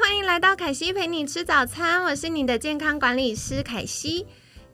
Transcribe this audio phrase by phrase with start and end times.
[0.00, 4.26] 欢迎来到凯西陪你吃早餐，我是你的健康管理师凯西。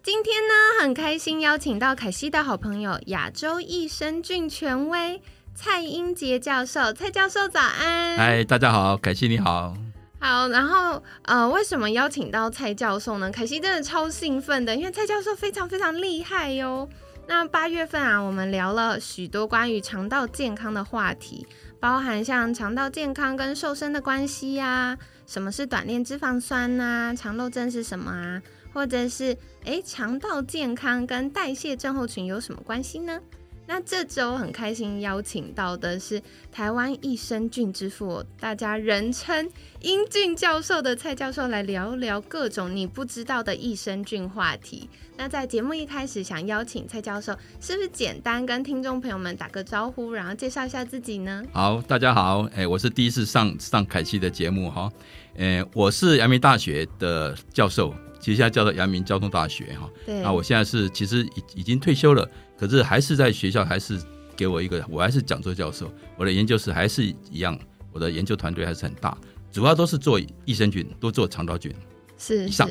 [0.03, 5.21] 今天呢，很开心邀请到凯西的好朋友亚洲益生菌权威
[5.55, 6.93] 蔡英杰教授。
[6.93, 8.16] 蔡教授早安！
[8.16, 9.75] 嗨，大家好，凯西你好。
[10.21, 13.30] 好，然后呃，为什么邀请到蔡教授呢？
[13.30, 16.88] 凯西真的超兴奋的，因为蔡教授非常非常厉害哟。
[17.27, 21.47] 那八月份啊，我们聊了许多关于肠道健康的话题，
[21.80, 28.43] 包含像肠道健康跟瘦身的关系呀，什么是短链脂肪酸呐，肠漏症是什么啊？
[28.73, 33.20] 或者是诶，肠道健康跟代谢症候群有什么关系呢？
[33.71, 39.47] 那这周很开心邀请到的是台湾益生菌之父，大家人称
[39.83, 44.88] 英俊教授的蔡教授来聊聊各种你不知道的益生菌话题。
[45.19, 51.43] 那在节目一开始，想邀请蔡教授，是不是简单跟听众朋友们打个招呼，然后介绍一下自己呢？
[51.53, 54.91] 好，大家好，哎，我是第一次上上凯西的节目哈，
[55.37, 57.95] 呃，我是阳明大学的教授。
[58.21, 59.91] 其实现在叫做阳明交通大学哈，
[60.24, 64.00] 啊，我现在是其实已已经退休了，可是还是在学校，还是
[64.37, 67.59] 给我一个，我还是讲座教授，我的研究室还是一样，
[67.93, 69.16] 我的研究团队还是很大，
[69.53, 71.75] 主要都是做益生菌，都做肠道菌，
[72.16, 72.69] 是上。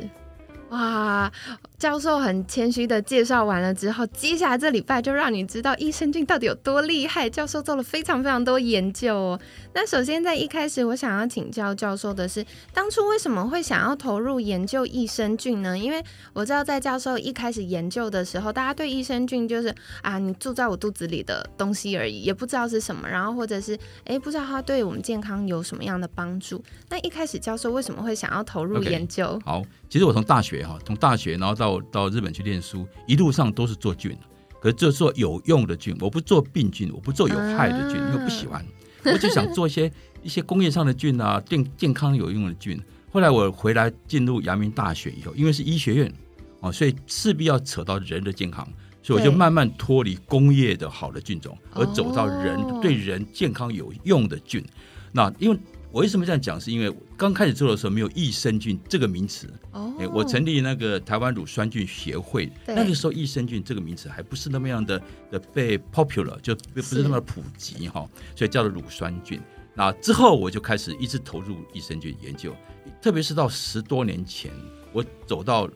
[0.70, 1.31] 哇，
[1.80, 7.30] 教授很谦虚的介绍完了之后，接下来这礼拜就让你知道益生菌到底有多厉害。
[7.30, 9.39] 教授做了非常非常多研究哦。
[9.76, 12.43] 那首先在一开始，我想要请教教授的是，
[12.73, 15.77] 当初为什么会想要投入研究益生菌呢？
[15.77, 26.59] 因为我知道在教授一开始研究的时候，大家对益生菌就是啊，你住在我肚子里的东西而已，也不知道是什么，然后或者是哎，不知道它对我们健康有什么样的帮助。
[26.89, 29.39] 那一开始教授为什么会想要投入研究？
[29.45, 30.65] 好，其实我从大学。
[30.65, 34.17] 哈，从大学然后到到到日本去念书，一路上都是做菌，
[34.61, 38.66] 可是就做有用的菌，我不做病菌，我不做有害的菌，因为不喜欢，
[39.04, 39.92] 我就想做一些
[40.23, 42.80] 一些工业上的菌啊，健健康有用的菌。
[43.11, 46.14] 后来我回来进入阳明大学以后，因为是医学院
[46.61, 48.67] 哦，所以势必要扯到人的健康，
[49.04, 54.64] 所以我就慢慢脱离工业的好的菌种，而走到人对人健康有用的菌。
[55.11, 55.58] 那因为。
[55.92, 56.59] 我为什么这样讲？
[56.59, 59.48] 是因为刚开始做的时候没有益生菌这个名词。
[59.71, 69.39] 哦，我成立那个台湾乳酸菌协会，那个时候益生菌这个名词还不是那么样的的被 popular，就不是那么普及哈，所以叫做乳酸菌。
[69.73, 72.53] 那之后我就开始一直投入益生菌研究，
[73.02, 74.52] 特别是到十多年前，
[74.92, 75.70] 我走到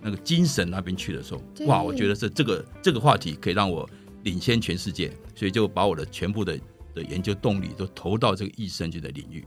[0.00, 3.88] 那个精神那边去的时候，哇，我觉得这这个这个话题可以让我
[4.22, 6.58] 领先全世界，所以就把我的全部的
[6.96, 9.44] 的研究动力都投到这个益生菌的领域。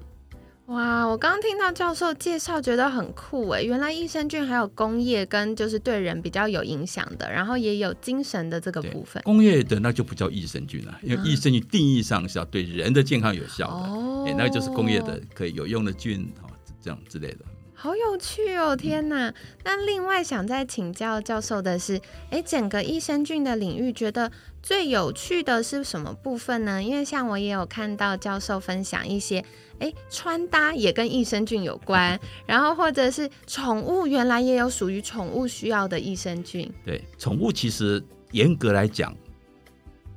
[0.68, 3.64] 哇，我刚刚听到教授介绍，觉得很酷哎！
[3.64, 9.20] 原来益生菌还有工业跟就是对人比较有影响的，然后也有精神的这个部分。
[9.24, 16.48] 工业的那就不叫益生菌了，因为益生菌定义上是要对人的健康有效的，哎，那就是工业的可以有用的菌哈，
[16.80, 17.40] 这样之类的。
[17.82, 18.76] 好有趣哦！
[18.76, 21.98] 天哪，那另外想再请教教授的是，
[22.30, 24.30] 哎，整个益生菌的领域，觉得
[24.62, 26.84] 最有趣的是什么部分呢？
[26.84, 29.42] 因为像我也有看到教授分享一些，
[29.80, 36.70] 哎，穿搭也跟益生菌有关，然后或者是宠物，原来也有属于宠物需要的益生菌。
[36.86, 39.16] 对，宠物其实严格来讲，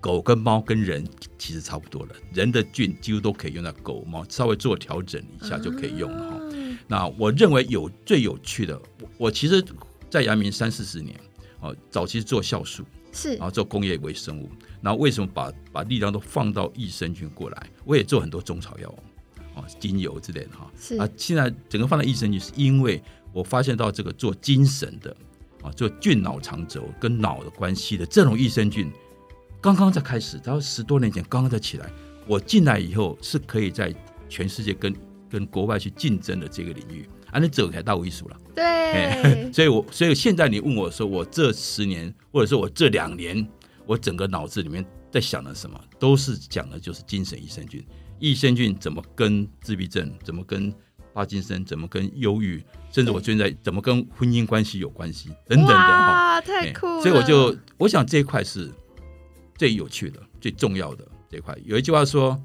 [0.01, 1.07] 狗跟猫跟人
[1.39, 6.41] 其实差不多了，人的菌几乎都可以用到狗猫，稍微做调整一下就可以用了哈。
[6.89, 8.81] 那我认为有最有趣的，
[9.17, 9.65] 我其实，
[10.11, 11.19] 在阳明三四十年，
[11.61, 14.51] 哦，早期做酵素，是，然后做工业微生物，
[14.83, 17.71] 然后为什么把把力量都放到益生菌过来？
[17.85, 18.95] 我也做很多中草药，
[19.55, 23.03] 哦，精油之类的哈，是啊，现在整个放在益生菌，是因为
[23.33, 25.17] 我发现到这个做精神的，
[25.63, 28.93] 啊，做菌脑长轴跟脑的关系的这种益生菌，
[29.61, 31.91] 刚刚在开始，然后十多年前刚刚在起来，
[32.27, 33.95] 我进来以后是可以在
[34.29, 34.95] 全世界跟。
[35.33, 38.37] 跟国外去竞争的这个领域，啊，你走开大为数了。
[38.55, 43.49] 对， 所以，我所以现在你问我说，我这十年，或者说我这两年，
[43.87, 47.83] 我整个脑子里面在想的什么，都是讲的就是精神益生菌。
[48.19, 50.71] 益生菌怎么跟自闭症，怎么跟
[51.15, 57.01] 帕金森，怎么跟忧郁，甚至我现在怎么跟婚姻关系有关系等等的哈，太酷了。
[57.01, 58.71] 所以我就我想这一块是
[59.57, 61.57] 最有趣的、最重要的这一块。
[61.65, 62.39] 有一句话说。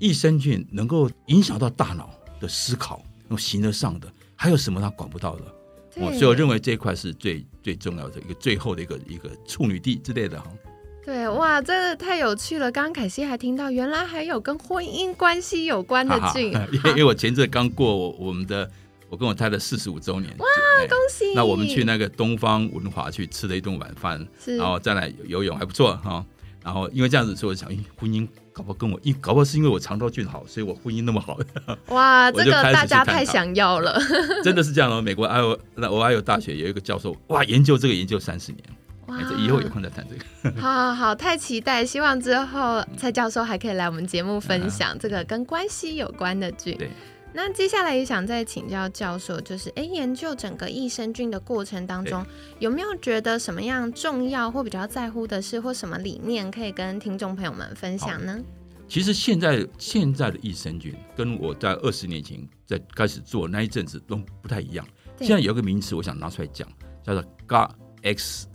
[0.00, 2.08] 益生菌能够影响到大脑
[2.40, 5.42] 的思考，用行得上的，还有什么他管不到的？
[5.96, 10.46] 我，所以我认为这一块是最最重要的一个最后的一个一个处女地之类的哈。
[11.04, 12.70] 对，哇，真的太有趣了！
[12.70, 18.70] 刚刚凯西还听到，原来还有跟婚姻关系有关的剧，因为因为我前阵刚过我我们的
[19.08, 20.46] 我跟我太太四十五周年，哇，
[20.86, 21.32] 恭喜！
[21.34, 24.24] 那我们去那个东方文华去吃了一顿晚饭，
[24.58, 26.24] 然后再来游泳还不错哈。
[26.62, 28.28] 然后因为这样子，所以我想，婚姻
[28.58, 31.38] 搞不好跟我，因搞不好是因为我肠道菌好，所以我婚姻那么好。
[31.94, 33.96] 哇，这个大家太想要了，
[34.42, 35.00] 真的是这样哦。
[35.00, 38.64] 美国还有那我还有大学有一个教授，哇，研究这个研究三十年。
[39.38, 40.60] 以后有空再谈这个。
[40.60, 41.86] 好好好，太期待！
[41.86, 46.74] 希望之后蔡教授还可以来我们节目分享这个跟关系有关的剧。
[46.74, 46.90] 对。
[47.40, 52.26] 那接下来也想再请教教授，就是哎，研究整个益生菌的过程当中，
[52.58, 58.40] 有没有觉得什么样重要或比较在乎的事，或什么理念可以跟听众朋友们分享呢？
[58.88, 64.84] 其实现在现在的益生菌跟我在二十年前在开始做那一阵子都不太一样。
[65.20, 66.68] 现在有一个名词，我想拿出来讲，
[67.04, 67.24] 叫做。
[68.02, 68.48] X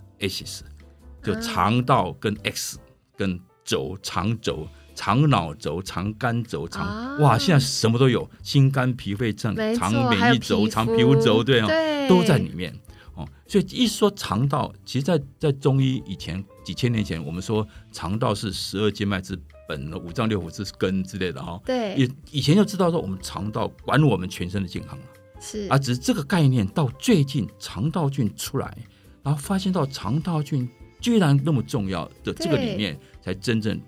[1.22, 2.78] 就肠道跟 X
[3.16, 11.68] 跟轴肠轴肠脑轴肠肝轴肠哇，现在什么都有，心肝脾肺肾肠免疫轴肠皮肤轴对啊，
[12.08, 12.72] 都在里面
[13.14, 13.28] 哦。
[13.46, 19.38] 所以一说肠道，其实，在在中医以前几千年前，我们说肠道是十二经脉之
[19.68, 21.60] 本，五脏六腑之根之类的哈。
[21.64, 25.04] 对，以以前就知道说我们肠道管我们全身的健康了，
[25.40, 28.76] 是啊，只是这个概念到最近肠道菌出来。
[29.22, 30.68] 然后发现到肠道菌
[31.00, 33.80] 居然那么重要的这个理念，才真正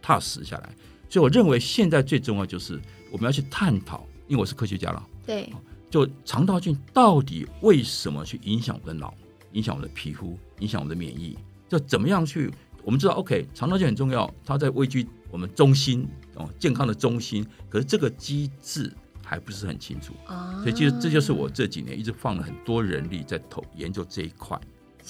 [0.00, 0.74] 踏实下来。
[1.08, 2.80] 所以我认为现在最重要就是
[3.10, 5.06] 我们要去探讨，因为我是科学家了。
[5.26, 5.52] 对，
[5.90, 9.12] 就肠道菌到底为什么去影响我们的脑，
[9.52, 11.36] 影响我们的皮肤，影响我们的免疫？
[11.68, 12.50] 就怎么样去？
[12.82, 17.46] 我们知道，OK，肠道菌很重要，它在位居我们中心哦，健康的中心。
[17.68, 18.90] 可是这个机制
[19.22, 20.14] 还不是很清楚，
[20.62, 24.58] 所以其实这就是我这几年一直放了很多人力在投研究这一块。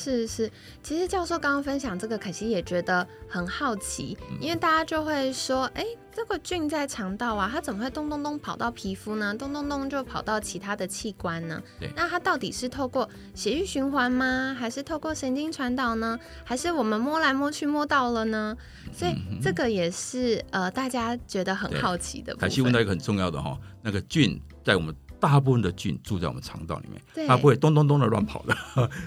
[0.02, 0.50] 是是，
[0.82, 9.34] 其实教授刚刚分享这个，可惜也觉得很好奇，因为大家就会说，哎，这个菌在肠道啊，它怎么会咚咚咚跑到皮肤呢？
[9.34, 11.62] 咚咚咚就跑到其他的器官呢？
[11.78, 14.56] 对，那它到底是透过血液循环吗？
[14.58, 16.18] 还是透过神经传导呢？
[16.44, 18.56] 还是我们摸来摸去摸到了呢？
[18.94, 19.12] 所以
[19.42, 22.34] 这个也是呃，大家觉得很好奇的。
[22.36, 24.96] 凯西问到一个很重要的哈，那个菌在我们。
[25.20, 28.56] 大部分的菌住在我们肠道里面，它不会咚咚咚的乱跑的。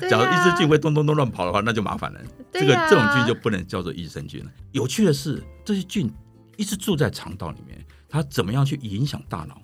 [0.09, 2.21] 假如一只菌会咚咚咚乱跑的话，那就麻烦了。
[2.51, 4.51] 这个这种菌就不能叫做益生菌了。
[4.71, 6.09] 有趣的是，这些菌
[6.55, 9.61] 一直住在肠道里面，它怎么样去影响大脑？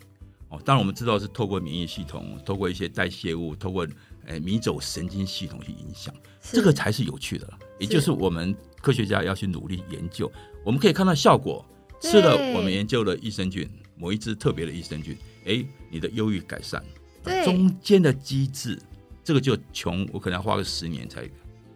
[0.50, 3.88] 哦，当然我们知道是透过免疫系统，透过一些代谢物，透过
[4.26, 6.12] 诶迷走神经系统去影响。
[6.42, 7.48] 这个才是有趣的，
[7.78, 10.32] 也就是我们科学家要去努力研究。
[10.66, 11.64] 我们可以看到效果，
[12.02, 15.16] 吃了我们研究的益生菌，某一支特别的益生菌。
[15.46, 16.82] 哎，你的忧郁改善，
[17.24, 18.80] 对中间的机制，
[19.24, 21.28] 这个就穷，我可能要花个十年才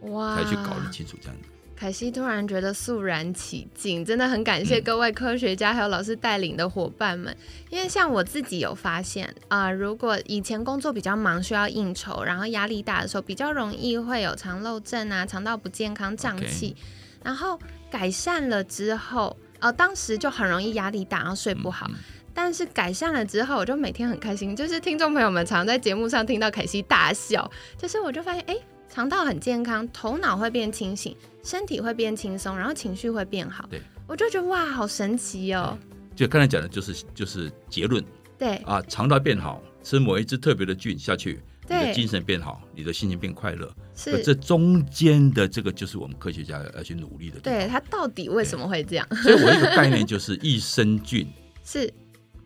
[0.01, 1.47] 哇才去搞得清楚这样子。
[1.75, 7.35] 凯西突然觉得肃然起敬，真的很感谢各位科学家还有老师带领的伙伴们。
[7.69, 16.73] 因为像我自己有发现啊，如果以前工作比较忙，需要应酬，然后压力大的时候，比较容易会有肠漏症啊，肠道不健康、胀气。
[17.21, 17.59] 然后
[17.91, 21.89] 改善了之后，呃，当时就很容易压力大，然后睡不好。
[22.33, 24.55] 但是改善了之后，我就每天很开心。
[24.55, 28.57] 就是听众朋友们常在节目上听到凯西大笑，就是我就发现，哎，
[28.89, 33.67] 肠道很健康，头脑会变清醒，身体会变轻松，然后情绪会变好。
[33.69, 35.77] 对，我就觉得哇，好神奇哦！
[36.15, 38.03] 就刚才讲的就是就是结论。
[38.37, 43.71] 对啊，肠道变好，吃某一只特别的菌下去，你的精神变好，你的心情变快乐。
[43.95, 47.39] 是这中间的这个就是我们科学家要去努力的。
[47.39, 49.07] 对它到底为什么会这样？
[49.17, 51.27] 所以我一个概念就是益生菌
[51.63, 51.93] 是。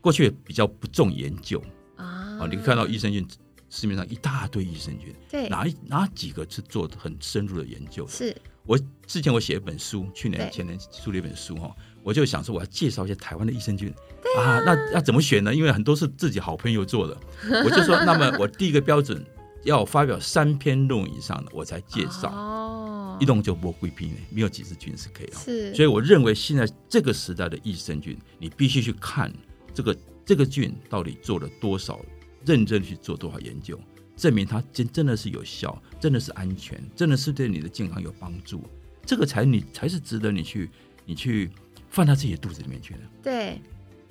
[0.08, 1.62] 过去比较不重研究
[1.98, 3.28] 啊，你可以看到益生菌
[3.70, 8.08] 市面上一大堆益生菌，对，哪一哪几个是做很深入的研究？
[8.08, 8.34] 是。
[8.66, 13.94] 我之前我写一本书，去年前年出了一本书哈，我就想说我要介绍一些台湾的益生菌
[14.40, 15.54] 啊，那要怎么选呢？
[15.54, 17.18] 因为很多是自己好朋友做的，
[17.66, 19.22] 我就说，那么我第一个标准
[19.66, 22.32] 要发表三篇论文以上的我才介绍。
[22.32, 29.30] 哦，一动就不归批呢，没有几支菌是可以，是，所以我认为现在这个时代的益生菌，你必须去看。
[29.78, 32.04] 这个这个菌到底做了多少
[32.44, 33.80] 认真去做多少研究，
[34.16, 38.64] 证明它真真的是有效，真的是安全，真的是对你的健康有帮助，
[39.06, 40.68] 这个才你才是值得你去
[41.06, 41.52] 你去
[41.92, 43.02] 放到自己的肚子里面去的。
[43.22, 43.62] 对，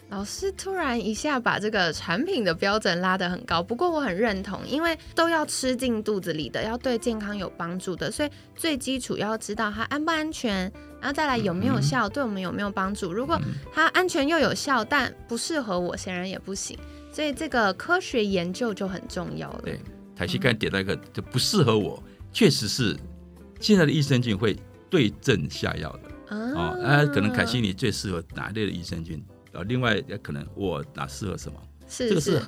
[0.09, 13.13] 老师突然一下把这个产品的标准拉得很高，不过我很认同，因为都要吃进肚子里的，要对健康有帮助的，所以最基础要知道它安不安全，然后再来有没有效，对我们有没有帮助。
[13.13, 13.37] 如果
[13.73, 16.79] 它安全又有效，但不适合我，显然也不行。
[17.13, 19.63] 所以这个科学研究就很重要了。
[19.65, 19.81] 对，
[20.15, 22.01] 台西刚才点到一个就不适合我，
[22.33, 22.97] 确实是
[23.61, 24.57] 现在的益生菌会
[24.89, 26.79] 对症下药的哦。
[26.85, 29.21] 啊，可能凯西你最适合哪类的益生菌？
[29.57, 31.59] 呃，另外也可能我哪适合什么，
[31.89, 32.43] 是这个是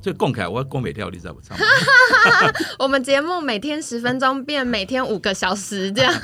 [0.00, 1.66] 这共凯，我要供美料理在我上面。
[2.78, 6.14] 我们节目每天十分钟变每天五个小时这样。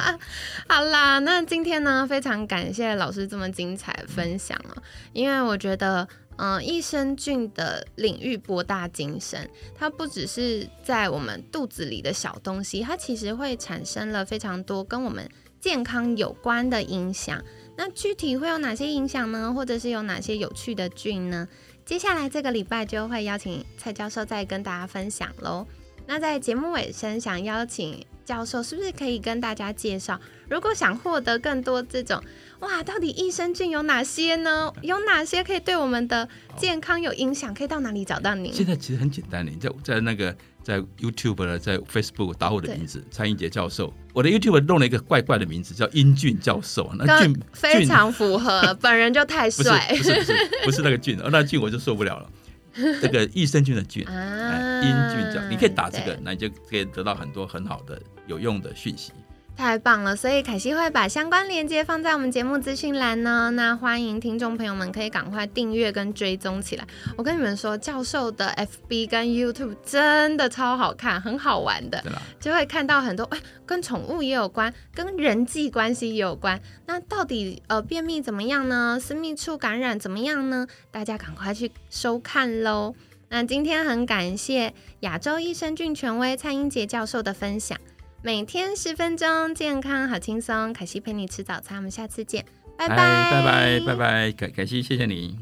[0.68, 4.76] 好啦，那今天呢，非常感谢老师这么精彩的分享啊，
[5.12, 15.28] 因为我觉得，嗯，益生菌的领域博大精深，它不只是在我们肚子里的小东西，它其实会产生了非常多跟我们
[15.60, 17.42] 健康有关的影响。
[17.76, 19.52] 那具体会有哪些影响呢？
[19.52, 21.48] 或者是有哪些有趣的菌呢？
[21.84, 25.66] 接下来这个礼拜就会邀请蔡教授再跟大家分享喽。
[26.06, 32.22] 那在节目尾声，想邀请教授，是不是可以跟大家介绍，如果想获得更多这种
[32.60, 34.72] 哇，到底益生菌有哪些呢？
[34.82, 37.52] 有哪些可以对我们的健康有影响？
[37.54, 38.52] 可以到哪里找到您？
[38.52, 40.34] 现在其实很简单的，你在在那个。
[40.64, 43.92] 在 YouTube 呢，在 Facebook 打我的名字蔡英杰教授。
[44.14, 46.90] 我的 YouTube 弄了一个怪怪的名字，叫英俊教授。
[46.96, 49.86] 那俊非常符合，本人就太帅。
[49.90, 50.32] 不是不是
[50.64, 52.30] 不是那个俊，那俊我就受不了了。
[53.02, 59.12] 那个益生菌的菌，菌菌角，你可以打这个，那你就可以得到很多很好的有用的讯息。
[59.56, 63.50] 太棒了，所以凯西会把相关链接放在我们节目资讯栏呢。
[63.52, 66.84] 那欢迎听众朋友们可以赶快订阅跟追踪起来。
[67.16, 68.52] 我跟你们说，教授的
[68.88, 72.04] FB 跟 YouTube 真的超好看，很好玩的，
[72.40, 76.60] 就会看到很多哎，跟宠物也有关，跟人际关系也有关。
[76.86, 78.98] 那到底呃便秘怎么样呢？
[79.00, 80.66] 私密处感染怎么样呢？
[80.90, 82.94] 大家赶快去收看喽。
[83.30, 87.78] 那今天很感谢亚洲益生菌权威蔡英杰教授的分享。
[88.24, 90.72] 每天十分钟，健康好轻松。
[90.72, 92.42] 凯西陪你吃早餐，我们下次见，
[92.74, 95.36] 拜拜，拜拜，拜拜，凯凯西，谢谢你。